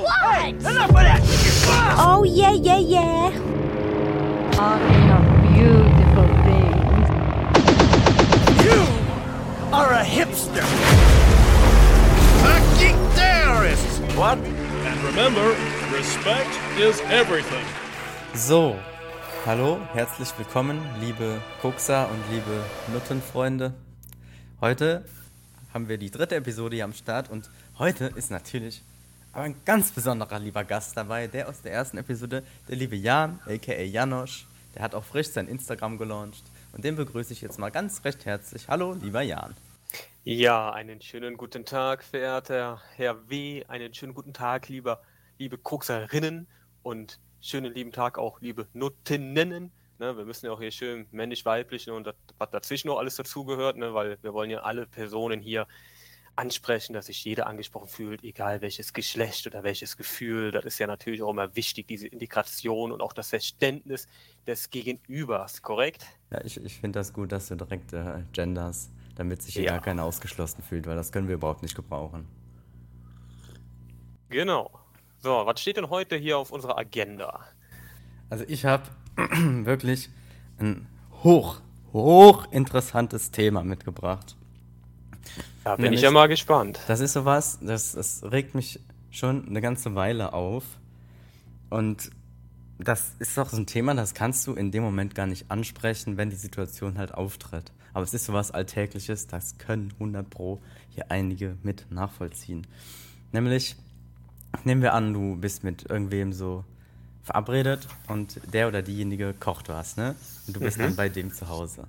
[0.00, 0.54] What?
[0.54, 1.20] Enough of that!
[1.98, 3.30] Oh, yeah, yeah, yeah.
[4.52, 7.06] Talking of beautiful things.
[8.64, 8.80] You
[9.76, 10.64] are a hipster!
[12.48, 14.00] A geek terrorist!
[14.16, 14.38] What?
[14.38, 15.54] And remember,
[15.92, 16.48] respect
[16.78, 17.66] is everything.
[18.34, 18.76] So,
[19.44, 22.64] hallo, herzlich willkommen, liebe Kokser und liebe
[22.94, 23.74] Nuttenfreunde.
[24.62, 25.04] Heute
[25.74, 28.82] haben wir die dritte Episode hier am Start und heute ist natürlich
[29.32, 33.38] aber ein ganz besonderer lieber Gast dabei, der aus der ersten Episode, der liebe Jan,
[33.46, 34.46] aka Janosch.
[34.74, 38.24] Der hat auch frisch sein Instagram gelauncht und den begrüße ich jetzt mal ganz recht
[38.24, 38.68] herzlich.
[38.68, 39.54] Hallo, lieber Jan.
[40.24, 43.64] Ja, einen schönen guten Tag, verehrter Herr W.
[43.66, 45.00] Einen schönen guten Tag, lieber,
[45.38, 46.46] liebe Kokserinnen
[46.82, 49.72] und schönen lieben Tag auch, liebe Nuttinnen.
[49.98, 53.76] Ne, wir müssen ja auch hier schön männlich-weiblich und das, was dazwischen noch alles dazugehört,
[53.76, 55.66] ne, weil wir wollen ja alle Personen hier
[56.36, 60.52] ansprechen, dass sich jeder angesprochen fühlt, egal welches Geschlecht oder welches Gefühl.
[60.52, 64.08] Das ist ja natürlich auch immer wichtig, diese Integration und auch das Verständnis
[64.46, 66.04] des Gegenübers, korrekt?
[66.30, 69.72] Ja, ich, ich finde das gut, dass du direkt äh, genders, damit sich hier Ja.
[69.72, 72.26] gar keiner ausgeschlossen fühlt, weil das können wir überhaupt nicht gebrauchen.
[74.28, 74.70] Genau.
[75.18, 77.46] So, was steht denn heute hier auf unserer Agenda?
[78.30, 78.84] Also ich habe
[79.16, 80.08] wirklich
[80.58, 80.86] ein
[81.24, 81.60] hoch,
[81.92, 84.36] hoch interessantes Thema mitgebracht.
[85.64, 86.80] Da bin Nämlich- ich ja mal gespannt.
[86.88, 88.80] Das ist sowas, das, das regt mich
[89.10, 90.64] schon eine ganze Weile auf.
[91.68, 92.10] Und
[92.78, 96.16] das ist doch so ein Thema, das kannst du in dem Moment gar nicht ansprechen,
[96.16, 97.72] wenn die Situation halt auftritt.
[97.92, 102.66] Aber es ist sowas Alltägliches, das können 100 Pro hier einige mit nachvollziehen.
[103.32, 103.76] Nämlich,
[104.64, 106.64] nehmen wir an, du bist mit irgendwem so
[107.22, 110.14] verabredet und der oder diejenige kocht was, ne?
[110.46, 111.86] Und du bist dann bei dem zu Hause.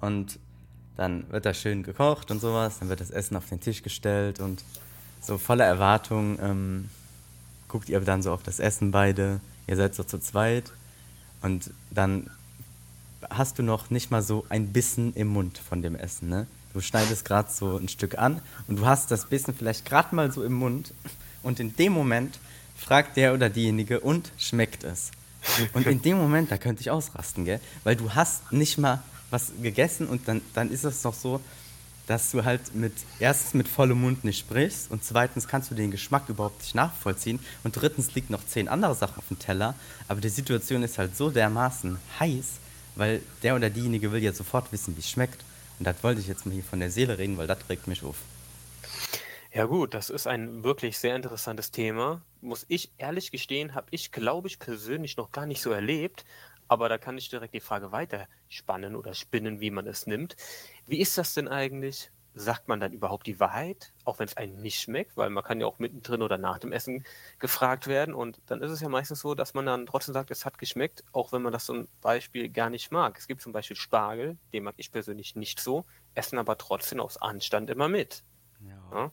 [0.00, 0.38] Und
[0.96, 4.40] dann wird da schön gekocht und sowas, dann wird das Essen auf den Tisch gestellt
[4.40, 4.62] und
[5.20, 6.90] so voller Erwartung ähm,
[7.68, 10.72] guckt ihr dann so auf das Essen beide, ihr seid so zu zweit
[11.42, 12.30] und dann
[13.30, 16.46] hast du noch nicht mal so ein Bissen im Mund von dem Essen, ne?
[16.72, 20.30] Du schneidest gerade so ein Stück an und du hast das Bissen vielleicht gerade mal
[20.30, 20.92] so im Mund
[21.42, 22.38] und in dem Moment
[22.76, 25.10] fragt der oder diejenige und schmeckt es.
[25.72, 27.60] Und in dem Moment, da könnte ich ausrasten, gell?
[27.84, 29.02] Weil du hast nicht mal
[29.36, 31.40] was gegessen und dann, dann ist es noch so,
[32.06, 35.90] dass du halt mit erstens mit vollem Mund nicht sprichst und zweitens kannst du den
[35.90, 39.74] Geschmack überhaupt nicht nachvollziehen und drittens liegt noch zehn andere Sachen auf dem Teller,
[40.08, 42.46] aber die Situation ist halt so dermaßen heiß,
[42.94, 45.44] weil der oder diejenige will ja sofort wissen, wie es schmeckt.
[45.78, 48.02] Und das wollte ich jetzt mal hier von der Seele reden, weil das regt mich
[48.02, 48.16] auf.
[49.52, 52.22] Ja gut, das ist ein wirklich sehr interessantes Thema.
[52.40, 56.24] Muss ich ehrlich gestehen, habe ich, glaube ich, persönlich noch gar nicht so erlebt.
[56.68, 60.36] Aber da kann ich direkt die Frage weiterspannen oder spinnen, wie man es nimmt.
[60.86, 62.10] Wie ist das denn eigentlich?
[62.38, 65.16] Sagt man dann überhaupt die Wahrheit, auch wenn es einem nicht schmeckt?
[65.16, 67.04] Weil man kann ja auch mittendrin oder nach dem Essen
[67.38, 68.14] gefragt werden.
[68.14, 71.02] Und dann ist es ja meistens so, dass man dann trotzdem sagt, es hat geschmeckt,
[71.12, 73.16] auch wenn man das zum Beispiel gar nicht mag.
[73.16, 77.16] Es gibt zum Beispiel Spargel, den mag ich persönlich nicht so, essen aber trotzdem aus
[77.16, 78.22] Anstand immer mit.
[78.60, 79.12] Ja.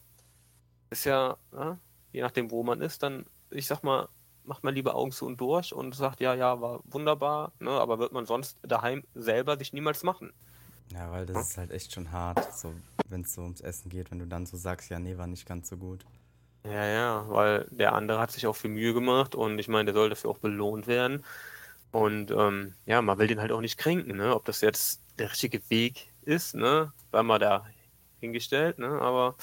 [0.89, 1.79] Ist ja, ja,
[2.11, 4.09] je nachdem, wo man ist, dann, ich sag mal,
[4.45, 7.99] macht man lieber Augen zu und durch und sagt, ja, ja, war wunderbar, ne, aber
[7.99, 10.33] wird man sonst daheim selber sich niemals machen.
[10.91, 12.73] Ja, weil das ist halt echt schon hart, so,
[13.07, 15.47] wenn es so ums Essen geht, wenn du dann so sagst, ja, nee, war nicht
[15.47, 16.05] ganz so gut.
[16.65, 19.93] Ja, ja, weil der andere hat sich auch viel Mühe gemacht und ich meine, der
[19.93, 21.23] soll dafür auch belohnt werden.
[21.91, 24.33] Und ähm, ja, man will den halt auch nicht kränken, ne?
[24.33, 26.91] Ob das jetzt der richtige Weg ist, ne?
[27.11, 27.65] Sei mal da
[28.19, 28.87] hingestellt, ne?
[28.99, 29.35] Aber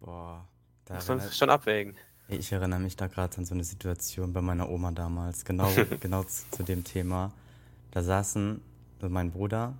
[0.00, 0.46] Boah,
[0.84, 1.96] da muss man erinnert- schon abwägen.
[2.28, 5.70] Ich erinnere mich da gerade an so eine Situation bei meiner Oma damals, genau,
[6.00, 7.32] genau zu, zu dem Thema.
[7.90, 8.60] Da saßen
[9.08, 9.74] mein Bruder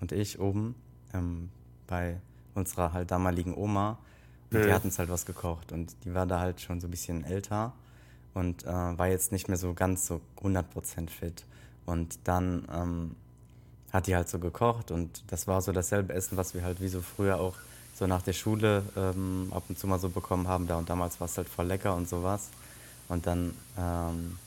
[0.00, 0.76] und ich oben
[1.12, 1.50] ähm,
[1.88, 2.20] bei
[2.54, 3.98] unserer halt damaligen Oma
[4.52, 4.72] und die Mhm.
[4.72, 7.72] hatten uns halt was gekocht und die war da halt schon so ein bisschen älter
[8.34, 11.44] und äh, war jetzt nicht mehr so ganz so 100% fit.
[11.86, 13.16] Und dann ähm,
[13.92, 16.88] hat die halt so gekocht und das war so dasselbe Essen, was wir halt wie
[16.88, 17.56] so früher auch
[18.00, 20.66] so nach der Schule ähm, ab und zu mal so bekommen haben.
[20.66, 22.48] Da und damals war es halt voll lecker und sowas.
[23.08, 24.38] Und dann ähm,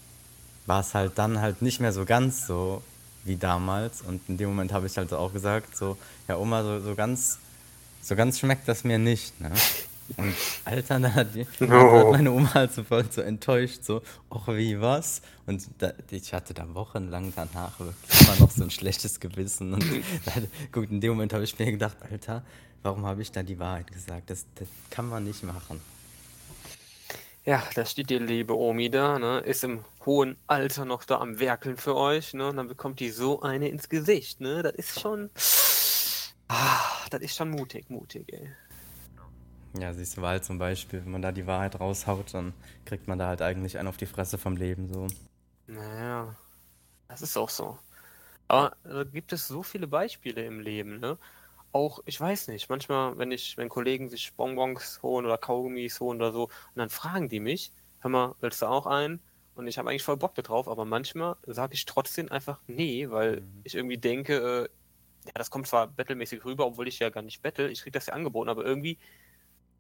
[0.66, 2.82] war es halt dann halt nicht mehr so ganz so
[3.26, 4.02] wie damals.
[4.02, 5.98] Und in dem Moment habe ich halt auch gesagt, so,
[6.28, 7.38] ja Oma, so, so ganz,
[8.02, 9.40] so ganz schmeckt das mir nicht.
[9.40, 9.52] Ne?
[10.66, 14.48] Alter, da hat, die, da hat meine Oma halt so voll so enttäuscht, so, ach
[14.50, 15.22] wie was?
[15.46, 19.74] Und da, ich hatte da wochenlang danach wirklich immer noch so ein schlechtes Gewissen.
[19.74, 19.86] Und
[20.26, 20.34] da,
[20.72, 22.44] gut, in dem Moment habe ich mir gedacht, Alter,
[22.84, 24.30] warum habe ich da die Wahrheit gesagt?
[24.30, 25.82] Das, das kann man nicht machen.
[27.46, 29.40] Ja, da steht die liebe Omi da, ne?
[29.40, 32.48] Ist im hohen Alter noch da am Werkeln für euch, ne?
[32.48, 34.64] Und dann bekommt die so eine ins Gesicht, ne?
[34.64, 35.30] Das ist schon.
[36.48, 38.50] Ah, das ist schon mutig, mutig, ey.
[39.78, 42.54] Ja, siehst du, war halt zum Beispiel, wenn man da die Wahrheit raushaut, dann
[42.86, 45.12] kriegt man da halt eigentlich einen auf die Fresse vom Leben, so.
[45.68, 46.36] Naja,
[47.08, 47.80] das ist auch so.
[48.48, 51.20] Aber äh, gibt es so viele Beispiele im Leben, ne?
[51.74, 56.20] Auch, ich weiß nicht, manchmal, wenn ich, wenn Kollegen sich Bonbons holen oder Kaugummis holen
[56.22, 59.24] oder so, und dann fragen die mich, hör mal, willst du auch einen?
[59.56, 63.10] Und ich habe eigentlich voll Bock da drauf, aber manchmal sage ich trotzdem einfach nee,
[63.12, 63.64] weil Mhm.
[63.64, 64.70] ich irgendwie denke, äh,
[65.26, 68.08] ja, das kommt zwar battlemäßig rüber, obwohl ich ja gar nicht battle, ich krieg das
[68.08, 69.00] ja angeboten, aber irgendwie,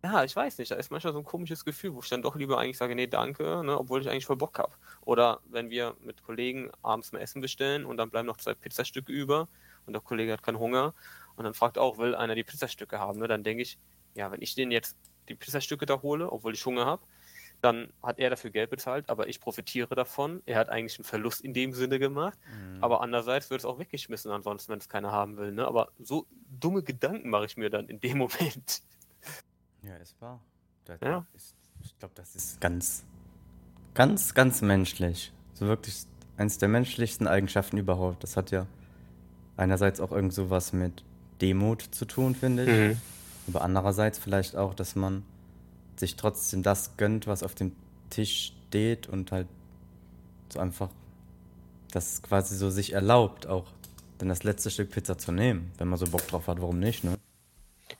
[0.03, 2.35] ja, ich weiß nicht, da ist manchmal so ein komisches Gefühl, wo ich dann doch
[2.35, 4.73] lieber eigentlich sage, nee, danke, ne, obwohl ich eigentlich voll Bock habe.
[5.01, 9.11] Oder wenn wir mit Kollegen abends mal Essen bestellen und dann bleiben noch zwei Pizzastücke
[9.13, 9.47] über
[9.85, 10.93] und der Kollege hat keinen Hunger
[11.37, 13.79] und dann fragt auch, will einer die Pizzastücke haben, ne, dann denke ich,
[14.13, 14.97] ja, wenn ich den jetzt
[15.29, 17.03] die Pizzastücke da hole, obwohl ich Hunger habe,
[17.61, 20.41] dann hat er dafür Geld bezahlt, aber ich profitiere davon.
[20.45, 22.83] Er hat eigentlich einen Verlust in dem Sinne gemacht, Mhm.
[22.83, 25.53] aber andererseits wird es auch weggeschmissen ansonsten, wenn es keiner haben will.
[25.53, 25.65] Ne?
[25.65, 28.17] Aber so dumme Gedanken mache ich mir dann in dem
[28.57, 28.83] Moment.
[29.83, 30.39] Ja, ist wahr.
[30.85, 31.25] Das Ja.
[31.33, 33.03] Ist, ich glaube, das ist ganz,
[33.93, 35.31] ganz, ganz menschlich.
[35.53, 36.05] So wirklich
[36.37, 38.23] eins der menschlichsten Eigenschaften überhaupt.
[38.23, 38.65] Das hat ja
[39.57, 41.03] einerseits auch irgend sowas mit
[41.41, 42.97] Demut zu tun, finde ich.
[43.47, 45.23] Aber andererseits vielleicht auch, dass man
[45.97, 47.73] sich trotzdem das gönnt, was auf dem
[48.09, 49.47] Tisch steht und halt
[50.49, 50.89] so einfach
[51.91, 53.65] das quasi so sich erlaubt, auch
[54.17, 55.71] dann das letzte Stück Pizza zu nehmen.
[55.77, 57.17] Wenn man so Bock drauf hat, warum nicht, ne?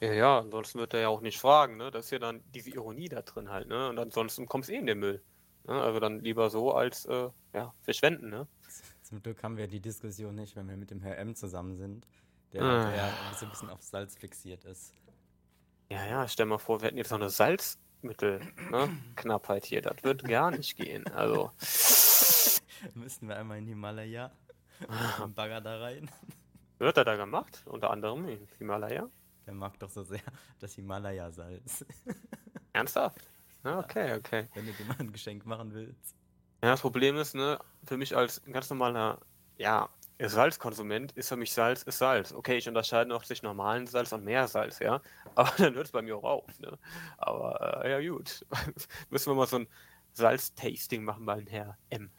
[0.03, 1.77] Ja, ja, ansonsten wird er ja auch nicht fragen.
[1.77, 1.89] Ne?
[1.91, 3.69] Das ist ja dann diese Ironie da drin halt.
[3.69, 3.87] Ne?
[3.89, 5.23] Und ansonsten kommt es eh in den Müll.
[5.65, 5.81] Ne?
[5.81, 8.29] Also dann lieber so als äh, ja, verschwenden.
[8.29, 8.45] Ne?
[9.01, 12.05] Zum Glück haben wir die Diskussion nicht, wenn wir mit dem Herr M zusammen sind,
[12.51, 12.83] der Ah.
[12.85, 14.91] halt eher so ein bisschen auf Salz fixiert ist.
[15.89, 19.81] Ja, ja, stell mal vor, wir hätten jetzt noch eine Salzmittelknappheit hier.
[19.81, 21.07] Das wird gar nicht gehen.
[21.13, 21.49] Also,
[22.95, 24.31] Müssten wir einmal in Himalaya
[25.21, 26.11] einen Bagger da rein.
[26.79, 27.61] wird er da gemacht?
[27.65, 29.09] Unter anderem in Himalaya?
[29.45, 30.21] Der mag doch so sehr
[30.59, 31.85] das Himalaya-Salz.
[32.73, 33.29] Ernsthaft?
[33.63, 34.47] Okay, okay.
[34.53, 36.15] Wenn du dir mal ein Geschenk machen willst.
[36.61, 39.19] Ja, das Problem ist, ne, für mich als ganz normaler,
[39.57, 42.31] ja, Salzkonsument ist für mich Salz ist Salz.
[42.33, 45.01] Okay, ich unterscheide noch zwischen normalen Salz und Meersalz, ja.
[45.35, 46.77] Aber dann hört es bei mir auch auf, ne?
[47.17, 48.45] Aber äh, ja gut.
[49.09, 49.67] Müssen wir mal so ein
[50.13, 52.09] Salz-Tasting machen bei Herr M.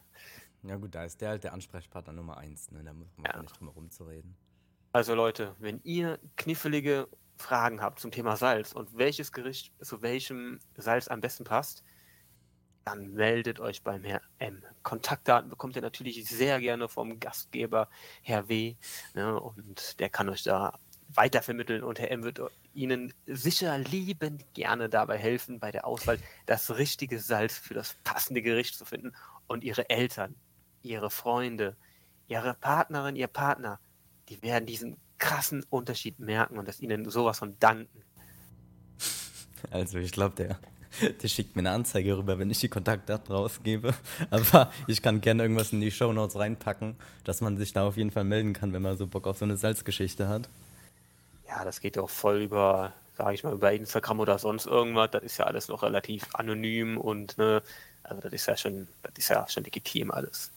[0.63, 2.83] Ja gut, da ist der halt der Ansprechpartner Nummer eins, ne?
[2.83, 3.41] Da muss man Ja.
[3.41, 4.35] nicht drum herum zu reden.
[4.95, 10.61] Also Leute, wenn ihr knifflige Fragen habt zum Thema Salz und welches Gericht zu welchem
[10.77, 11.83] Salz am besten passt,
[12.85, 14.63] dann meldet euch beim Herr M.
[14.83, 17.89] Kontaktdaten bekommt ihr natürlich sehr gerne vom Gastgeber
[18.21, 18.77] Herr W.
[19.13, 22.39] Ne, und der kann euch da weitervermitteln und Herr M wird
[22.73, 28.41] Ihnen sicher liebend gerne dabei helfen, bei der Auswahl das richtige Salz für das passende
[28.41, 29.11] Gericht zu finden
[29.47, 30.35] und Ihre Eltern,
[30.83, 31.75] Ihre Freunde,
[32.29, 33.81] Ihre Partnerin, Ihr Partner,
[34.29, 38.03] die werden diesen krassen Unterschied merken und das ihnen sowas von danken.
[39.71, 40.59] Also ich glaube, der,
[41.21, 43.93] der schickt mir eine Anzeige rüber, wenn ich die Kontaktdaten rausgebe.
[44.29, 48.11] Aber ich kann gerne irgendwas in die Shownotes reinpacken, dass man sich da auf jeden
[48.11, 50.49] Fall melden kann, wenn man so Bock auf so eine Salzgeschichte hat.
[51.47, 55.11] Ja, das geht ja auch voll über, sage ich mal, über Instagram oder sonst irgendwas.
[55.11, 57.61] Das ist ja alles noch relativ anonym und ne,
[58.03, 60.51] also das ist ja schon, das ist ja schon legitim alles.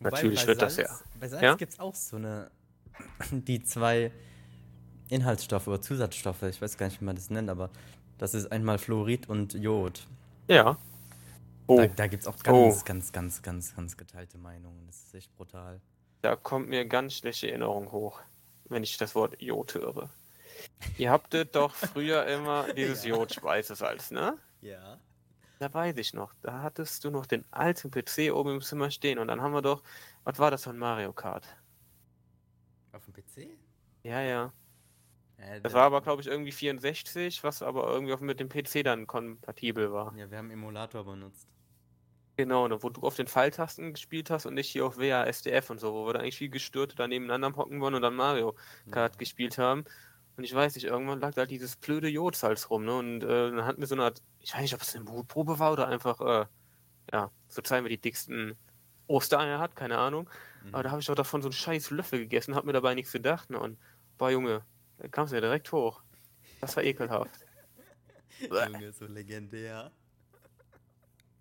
[0.00, 0.96] Natürlich bei wird das Salz, ja.
[1.20, 1.54] Bei Salz Ja?
[1.54, 2.50] gibt es auch so eine,
[3.30, 4.12] die zwei
[5.08, 7.70] Inhaltsstoffe oder Zusatzstoffe, ich weiß gar nicht, wie man das nennt, aber
[8.18, 10.06] das ist einmal Fluorid und Jod.
[10.48, 10.78] Ja.
[11.66, 14.86] Oh, Da, da gibt es auch ganz, ganz, ganz, ganz, ganz geteilte Meinungen.
[14.86, 15.80] Das ist echt brutal.
[16.22, 18.20] da kommt mir ganz schlechte Erinnerung hoch,
[18.68, 20.10] wenn ich das Wort Jod höre.
[20.96, 24.38] Ihr habtet doch früher immer dieses Jod-Speisesalz, ne?
[24.60, 24.98] Ja.
[25.58, 26.32] Da weiß ich noch.
[26.42, 29.62] Da hattest du noch den alten PC oben im Zimmer stehen und dann haben wir
[29.62, 29.82] doch,
[30.24, 31.46] was war das von Mario Kart?
[32.94, 33.48] Auf dem PC?
[34.04, 34.52] Ja, ja.
[35.38, 38.82] Äh, Das war aber, glaube ich, irgendwie 64, was aber irgendwie auch mit dem PC
[38.84, 40.14] dann kompatibel war.
[40.16, 41.48] Ja, wir haben Emulator benutzt.
[42.36, 45.78] Genau, ne, wo du auf den Pfeiltasten gespielt hast und nicht hier auf WASDF und
[45.78, 48.56] so, wo wir dann eigentlich viel gestört da nebeneinander am hocken waren und dann Mario
[48.90, 49.84] Kart gespielt haben.
[50.36, 52.96] Und ich weiß nicht, irgendwann lag da dieses blöde Jodsalz rum, ne?
[52.96, 55.60] Und äh, dann hatten wir so eine Art, ich weiß nicht, ob es eine Mutprobe
[55.60, 56.46] war oder einfach, äh,
[57.12, 58.58] ja, so zeigen wir die dicksten
[59.06, 60.28] Ostereier hat, keine Ahnung.
[60.72, 63.12] Aber da habe ich doch davon so einen scheiß Löffel gegessen, hab mir dabei nichts
[63.12, 63.58] gedacht, ne?
[63.58, 63.78] Und,
[64.18, 64.64] boah, Junge,
[64.98, 66.02] da kam es mir direkt hoch.
[66.60, 67.30] Das war ekelhaft.
[68.40, 69.92] Junge, so legendär.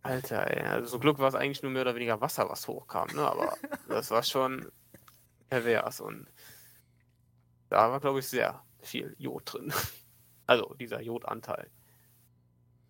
[0.01, 3.07] Alter, ey, also zum Glück war es eigentlich nur mehr oder weniger Wasser, was hochkam,
[3.15, 3.21] ne?
[3.21, 4.69] Aber das war schon
[5.49, 6.27] pervers und
[7.69, 9.73] da war, glaube ich, sehr viel Jod drin.
[10.45, 11.71] Also dieser Jodanteil.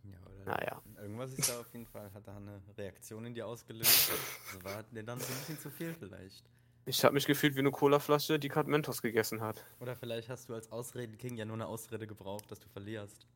[0.02, 0.82] Ja, oder Naja.
[1.04, 4.10] Irgendwas ist da auf jeden Fall, hat da eine Reaktion in dir ausgelöst.
[4.54, 6.46] Das war dir dann so ein bisschen zu viel vielleicht.
[6.86, 9.66] Ich habe mich gefühlt wie eine Colaflasche, die gerade Mentos gegessen hat.
[9.82, 13.28] Oder vielleicht hast du als Ausreden-King ja nur eine Ausrede gebraucht, dass du verlierst.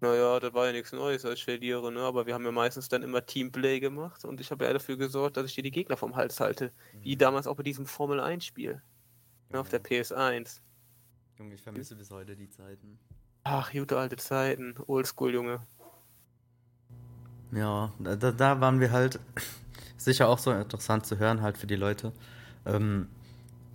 [0.00, 2.00] Naja, das war ja nichts Neues, als verliere, ne?
[2.00, 5.36] Aber wir haben ja meistens dann immer Teamplay gemacht und ich habe ja dafür gesorgt,
[5.36, 6.72] dass ich dir die Gegner vom Hals halte.
[7.00, 8.80] Wie damals auch bei diesem Formel 1-Spiel.
[9.50, 10.62] Ne, auf der PS1.
[11.38, 12.98] Junge, ich vermisse bis heute die Zeiten.
[13.44, 14.76] Ach, gute alte Zeiten.
[14.86, 15.60] Oldschool, Junge.
[17.52, 19.20] Ja, da, da- waren wir halt
[19.98, 22.12] sicher auch so interessant zu hören, halt für die Leute.
[22.66, 23.08] Ähm,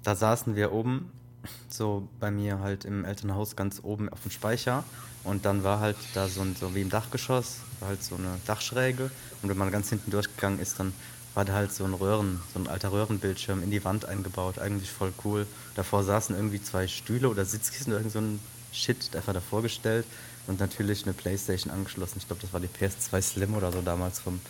[0.03, 1.11] da saßen wir oben,
[1.69, 4.83] so bei mir halt im Elternhaus ganz oben auf dem Speicher.
[5.23, 8.39] Und dann war halt da so, ein, so wie im Dachgeschoss, war halt so eine
[8.45, 9.11] Dachschräge.
[9.41, 10.93] Und wenn man ganz hinten durchgegangen ist, dann
[11.35, 14.59] war da halt so ein Röhren, so ein alter Röhrenbildschirm in die Wand eingebaut.
[14.59, 15.47] Eigentlich voll cool.
[15.75, 18.39] Davor saßen irgendwie zwei Stühle oder Sitzkissen oder irgend so ein
[18.73, 20.05] Shit einfach davor gestellt.
[20.47, 22.17] Und natürlich eine Playstation angeschlossen.
[22.17, 24.41] Ich glaube, das war die PS2 Slim oder so damals vom.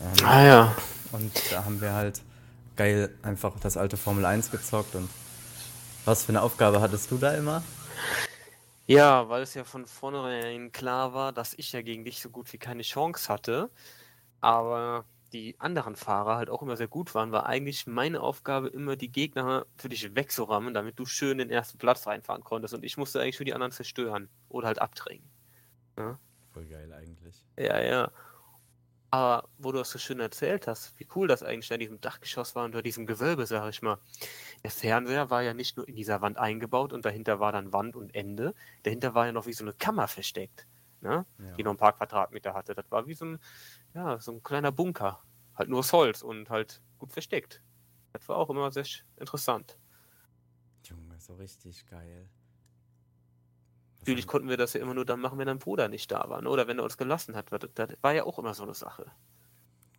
[0.00, 0.76] Ähm, Ah ja.
[1.12, 2.20] und da haben wir halt
[2.76, 4.94] geil einfach das alte Formel 1 gezockt.
[4.94, 5.08] Und
[6.04, 7.62] was für eine Aufgabe hattest du da immer?
[8.86, 12.50] Ja, weil es ja von vornherein klar war, dass ich ja gegen dich so gut
[12.52, 13.70] wie keine Chance hatte,
[14.40, 18.96] aber die anderen Fahrer halt auch immer sehr gut waren, war eigentlich meine Aufgabe immer
[18.96, 22.96] die Gegner für dich wegzurammen, damit du schön den ersten Platz reinfahren konntest und ich
[22.96, 25.30] musste eigentlich für die anderen zerstören oder halt abdrängen.
[26.52, 27.46] Voll geil eigentlich.
[27.58, 28.12] Ja, ja.
[29.10, 32.54] Aber wo du das so schön erzählt hast, wie cool das eigentlich an diesem Dachgeschoss
[32.54, 33.98] war unter diesem Gewölbe, sag ich mal.
[34.64, 37.96] Der Fernseher war ja nicht nur in dieser Wand eingebaut und dahinter war dann Wand
[37.96, 38.54] und Ende.
[38.82, 40.66] Dahinter war ja noch wie so eine Kammer versteckt,
[41.00, 41.24] ne?
[41.38, 41.52] Ja.
[41.56, 42.74] die noch ein paar Quadratmeter hatte.
[42.74, 43.38] Das war wie so ein,
[43.94, 45.22] ja, so ein kleiner Bunker.
[45.54, 47.62] Halt nur aus Holz und halt gut versteckt.
[48.12, 49.78] Das war auch immer sehr interessant.
[50.84, 52.28] Junge, so richtig geil.
[54.00, 56.40] Natürlich konnten wir das ja immer nur dann machen, wenn dein Bruder nicht da war,
[56.40, 56.48] ne?
[56.48, 57.52] oder wenn er uns gelassen hat.
[57.52, 59.10] Das, das war ja auch immer so eine Sache.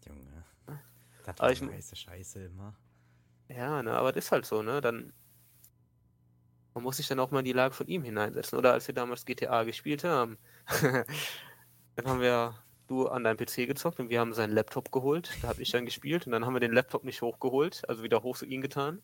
[0.07, 0.43] Junge.
[1.23, 2.73] Das war ich die mu- heiße Scheiße immer.
[3.49, 4.81] Ja, ne, aber das ist halt so, ne?
[4.81, 5.13] Dann
[6.73, 8.57] man muss sich dann auch mal in die Lage von ihm hineinsetzen.
[8.57, 10.37] Oder als wir damals GTA gespielt haben,
[10.81, 12.55] dann haben wir
[12.89, 15.31] du an deinem PC gezockt und wir haben seinen Laptop geholt.
[15.41, 18.23] Da habe ich dann gespielt und dann haben wir den Laptop nicht hochgeholt, also wieder
[18.23, 19.01] hoch zu ihm getan.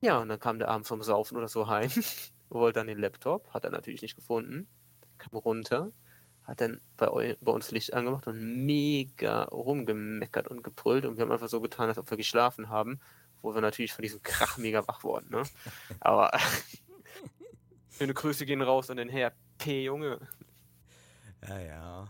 [0.00, 1.90] Ja, und dann kam der abends vom Saufen oder so heim,
[2.48, 4.66] wollte dann den Laptop, hat er natürlich nicht gefunden,
[5.18, 5.92] kam runter,
[6.42, 11.32] hat dann bei, bei uns Licht angemacht und mega rumgemeckert und gebrüllt und wir haben
[11.32, 13.00] einfach so getan, als ob wir geschlafen haben,
[13.40, 15.42] wo wir natürlich von diesem Krach mega wach wurden, ne?
[16.00, 16.30] Aber
[17.90, 19.84] schöne Grüße gehen raus an den Herr P.
[19.84, 20.18] Junge.
[21.48, 22.08] Ja, ja.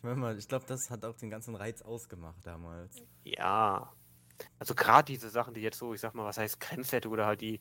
[0.00, 3.02] Ich meine mal, ich glaube, das hat auch den ganzen Reiz ausgemacht damals.
[3.22, 3.92] Ja.
[4.58, 7.42] Also gerade diese Sachen, die jetzt so, ich sag mal, was heißt Grenzwerte oder halt
[7.42, 7.60] die,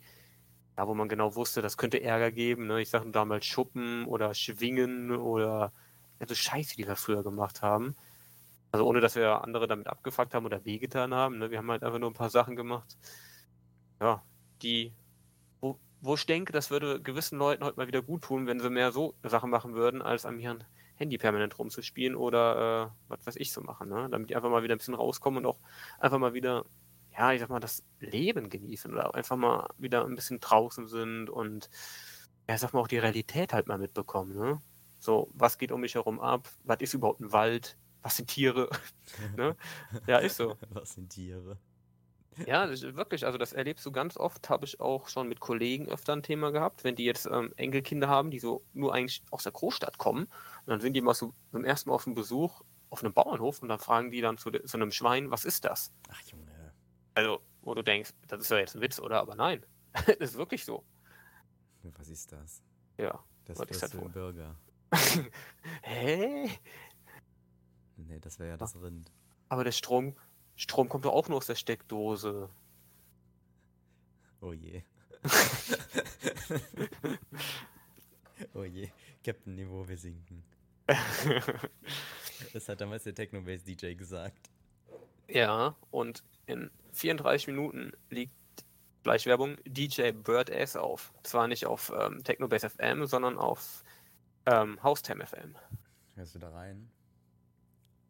[0.77, 2.79] da wo man genau wusste, das könnte Ärger geben, ne?
[2.79, 5.73] Ich sag damals Schuppen oder Schwingen oder
[6.21, 7.97] ja, so Scheiße, die wir früher gemacht haben.
[8.71, 11.51] Also ohne, dass wir andere damit abgefuckt haben oder wehgetan haben, ne?
[11.51, 12.97] Wir haben halt einfach nur ein paar Sachen gemacht.
[13.99, 14.23] Ja,
[14.61, 14.93] die,
[15.59, 18.93] wo, ich denke, das würde gewissen Leuten heute mal wieder gut tun, wenn sie mehr
[18.93, 20.63] so Sachen machen würden, als am ihren
[20.99, 24.09] Handy permanent rumzuspielen oder äh, was weiß ich zu machen, ne?
[24.11, 25.59] Damit die einfach mal wieder ein bisschen rauskommen und auch
[25.97, 26.65] einfach mal wieder,
[27.17, 31.29] ja, ich sag mal, das Leben genießen oder einfach mal wieder ein bisschen draußen sind
[31.29, 31.69] und
[32.49, 34.61] ja, sag mal, auch die Realität halt mal mitbekommen, ne?
[34.99, 36.49] So, was geht um mich herum ab?
[36.65, 37.77] Was ist überhaupt ein Wald?
[38.01, 38.69] Was sind Tiere?
[39.37, 39.55] ne?
[40.05, 40.57] Ja, ist so.
[40.69, 41.57] Was sind Tiere?
[42.47, 46.13] Ja, wirklich, also das erlebst du ganz oft, habe ich auch schon mit Kollegen öfter
[46.13, 49.51] ein Thema gehabt, wenn die jetzt ähm, Enkelkinder haben, die so nur eigentlich aus der
[49.51, 53.03] Großstadt kommen und dann sind die mal so zum ersten Mal auf dem Besuch auf
[53.03, 55.91] einem Bauernhof und dann fragen die dann zu, de- zu einem Schwein, was ist das?
[56.09, 56.73] Ach, Junge.
[57.13, 59.19] Also, wo du denkst, das ist ja jetzt ein Witz, oder?
[59.19, 60.83] Aber nein, das ist wirklich so.
[61.97, 62.63] Was ist das?
[62.97, 63.23] Ja.
[63.45, 64.11] Das ist das ist ein?
[64.11, 64.55] Burger.
[65.83, 66.49] Hä?
[67.97, 69.11] Nee, das wäre ja das Rind.
[69.49, 70.15] Aber der Strom,
[70.59, 72.49] Strom kommt doch auch nur aus der Steckdose.
[74.41, 74.83] Oh je.
[78.53, 78.89] oh je.
[79.23, 80.43] Captain Niveau, wir sinken.
[82.53, 84.49] Das hat damals der Technobase-DJ gesagt.
[85.27, 88.33] Ja, und in 34 Minuten liegt
[89.03, 91.13] Fleischwerbung DJ Bird S auf.
[91.23, 93.83] Zwar nicht auf ähm, Technobase FM, sondern auf
[94.45, 95.57] ähm, Haustime FM.
[96.15, 96.89] Hörst du da rein?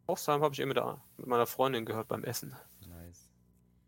[0.10, 2.56] Haustime habe ich immer da mit meiner Freundin gehört beim Essen.
[2.88, 3.30] Nice.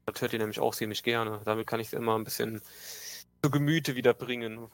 [0.05, 1.41] Das hört ihr nämlich auch ziemlich gerne.
[1.45, 2.61] Damit kann ich es immer ein bisschen
[3.41, 4.69] zu Gemüte wieder bringen.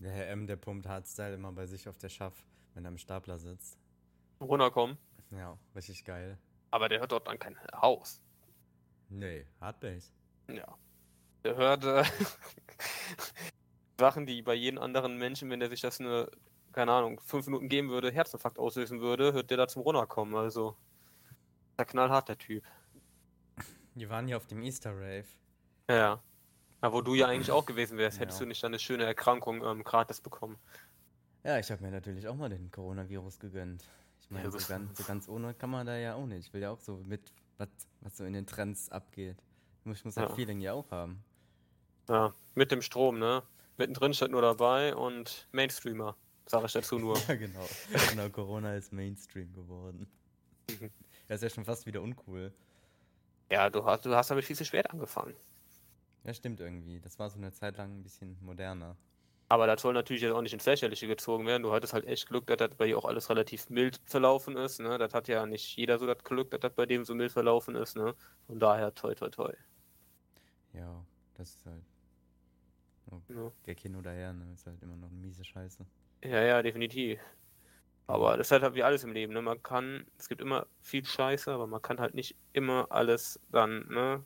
[0.00, 2.44] Der Herr M, der pumpt Hardstyle immer bei sich auf der Schaff,
[2.74, 3.78] wenn er im Stapler sitzt.
[4.38, 4.98] Runterkommen.
[5.30, 6.38] Ja, richtig geil.
[6.70, 8.20] Aber der hört dort dann kein Haus.
[9.08, 10.12] Nee, Hardbase.
[10.48, 10.76] Ja.
[11.42, 12.04] Der hört äh,
[13.98, 16.30] Sachen, die bei jedem anderen Menschen, wenn der sich das eine,
[16.72, 20.34] keine Ahnung, fünf Minuten geben würde, Herzinfarkt auslösen würde, hört der da zum Runterkommen.
[20.34, 20.76] Also,
[21.78, 22.64] der knallhart, der Typ.
[23.94, 25.24] Wir waren hier auf dem Easter Rave.
[25.88, 26.22] Ja.
[26.82, 28.44] Ja, wo du ja eigentlich auch gewesen wärst, hättest Ja.
[28.44, 30.56] du nicht dann eine schöne Erkrankung ähm, gratis bekommen.
[31.44, 33.84] Ja, ich habe mir natürlich auch mal den Coronavirus gegönnt.
[34.20, 36.46] Ich meine, Ja, so ganz, so ganz ohne kann man da ja auch nicht.
[36.48, 37.68] Ich will ja auch so mit, was,
[38.00, 39.36] was so in den Trends abgeht.
[39.80, 40.28] Ich muss das Ja.
[40.28, 41.22] Feeling ja auch haben.
[42.08, 43.42] Ja, mit dem Strom, ne?
[43.76, 46.16] Mittendrin steht nur dabei und Mainstreamer,
[46.52, 47.16] sage ich dazu nur.
[47.28, 47.66] Ja, genau.
[48.10, 50.06] genau, Corona ist Mainstream geworden.
[51.26, 52.52] Das ist ja schon fast wieder uncool.
[53.50, 55.34] Ja, du hast, du hast damit viel zu spät angefangen.
[56.24, 57.00] Ja, stimmt irgendwie.
[57.00, 58.96] Das war so eine Zeit lang ein bisschen moderner.
[59.48, 61.62] Aber das soll natürlich jetzt auch nicht ins Lächerliche gezogen werden.
[61.62, 64.80] Du hattest halt echt Glück, dass das bei dir auch alles relativ mild verlaufen ist.
[64.80, 64.96] Ne?
[64.98, 67.74] Das hat ja nicht jeder so das Glück, dass das bei dem so mild verlaufen
[67.74, 67.96] ist.
[67.96, 68.14] Ne?
[68.46, 69.52] Von daher, toi, toi, toi.
[70.72, 71.04] Ja,
[71.34, 71.84] das ist halt.
[73.10, 73.52] Oh, Ja.
[73.64, 74.52] Gag hin oder her, ne?
[74.54, 75.84] Ist halt immer noch eine miese Scheiße.
[76.22, 77.20] Ja, ja, definitiv.
[78.06, 79.32] Aber das ist halt wie alles im Leben.
[79.32, 79.42] Ne?
[79.42, 83.86] Man kann, es gibt immer viel Scheiße, aber man kann halt nicht immer alles dann
[83.88, 84.24] ne,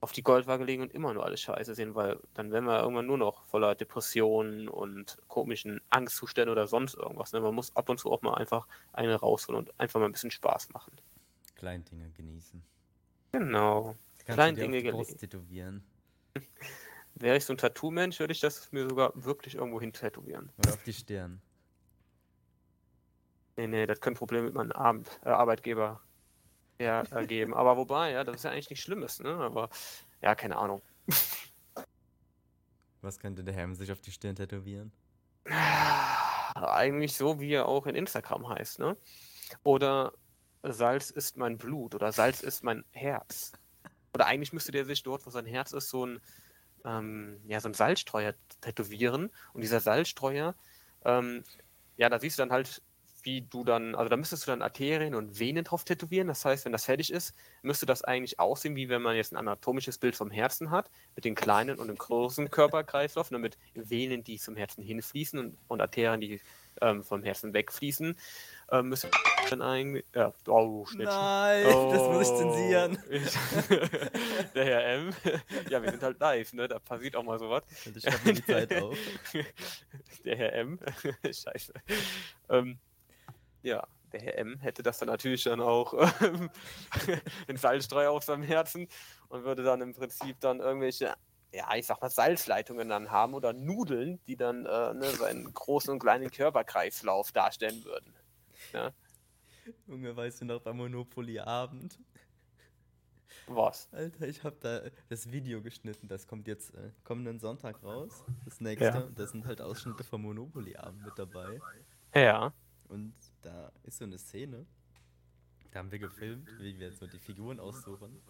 [0.00, 3.06] auf die Goldwaage legen und immer nur alles Scheiße sehen, weil dann wären wir irgendwann
[3.06, 7.32] nur noch voller Depressionen und komischen Angstzuständen oder sonst irgendwas.
[7.32, 7.40] Ne?
[7.40, 10.30] Man muss ab und zu auch mal einfach eine rausholen und einfach mal ein bisschen
[10.30, 10.92] Spaß machen.
[11.56, 12.62] Kleindinge genießen.
[13.32, 13.96] Genau.
[14.26, 14.34] Kannst du
[17.16, 20.50] Wäre ich so ein Tattoo-Mensch, würde ich das mir sogar wirklich irgendwo hin tätowieren.
[20.58, 21.40] Oder auf die Stirn.
[23.56, 26.00] Nee, nee, das könnte Probleme mit meinem Abend, äh, Arbeitgeber
[26.80, 27.54] ja, ergeben.
[27.54, 29.36] Aber wobei, ja, das ist ja eigentlich nichts Schlimmes, ne?
[29.36, 29.70] Aber
[30.20, 30.82] ja, keine Ahnung.
[33.00, 34.90] Was könnte der Helm sich auf die Stirn tätowieren?
[36.54, 38.96] Eigentlich so, wie er auch in Instagram heißt, ne?
[39.62, 40.14] Oder
[40.62, 43.52] Salz ist mein Blut oder Salz ist mein Herz.
[44.14, 46.20] Oder eigentlich müsste der sich dort, wo sein Herz ist, so ein,
[46.84, 49.30] ähm, ja, so ein Salzstreuer tätowieren.
[49.52, 50.54] Und dieser Salzstreuer,
[51.04, 51.44] ähm,
[51.96, 52.82] ja, da siehst du dann halt,
[53.22, 56.28] wie du dann, also da müsstest du dann Arterien und Venen drauf tätowieren.
[56.28, 59.38] Das heißt, wenn das fertig ist, müsste das eigentlich aussehen, wie wenn man jetzt ein
[59.38, 64.24] anatomisches Bild vom Herzen hat, mit den kleinen und dem großen Körperkreislauf, ne, mit Venen,
[64.24, 66.40] die zum Herzen hinfließen und, und Arterien, die
[66.82, 68.16] ähm, vom Herzen wegfließen.
[68.70, 69.08] Ähm, müsste
[69.50, 71.06] dann eigentlich, ja, oh, Schnitt.
[71.06, 72.98] Nein, das muss ich zensieren.
[73.10, 73.32] Ich,
[74.54, 75.10] der Herr M.
[75.68, 76.68] Ja, wir sind halt live, ne?
[76.68, 77.62] Da passiert auch mal sowas.
[77.94, 78.96] Ich schreibe mir die Zeit auf.
[80.24, 80.78] Der Herr M.
[81.24, 81.72] Scheiße.
[82.48, 82.78] Ähm,
[83.62, 84.58] ja, der Herr M.
[84.60, 86.50] hätte das dann natürlich dann auch ähm,
[87.46, 88.88] in Salzstreuer auf seinem Herzen
[89.28, 91.14] und würde dann im Prinzip dann irgendwelche,
[91.52, 95.90] ja, ich sag mal, Salzleitungen dann haben oder Nudeln, die dann äh, ne, seinen großen
[95.90, 98.14] und kleinen Körperkreislauf darstellen würden.
[98.72, 98.92] Ja,
[99.86, 101.98] Junge, weißt du noch beim Monopoly-Abend?
[103.46, 103.88] was?
[103.92, 106.08] Alter, ich habe da das Video geschnitten.
[106.08, 108.24] Das kommt jetzt äh, kommenden Sonntag raus.
[108.44, 108.84] Das nächste.
[108.84, 109.08] Ja.
[109.14, 111.60] Da sind halt Ausschnitte vom Monopoly-Abend mit dabei.
[112.14, 112.52] Ja.
[112.88, 114.66] Und da ist so eine Szene.
[115.72, 118.20] Da haben wir gefilmt, wie wir so die Figuren aussuchen.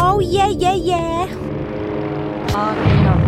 [0.00, 1.26] Oh yeah, yeah, yeah.
[2.46, 3.27] Talking of